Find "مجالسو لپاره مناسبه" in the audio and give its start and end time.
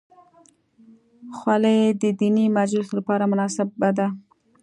2.57-3.89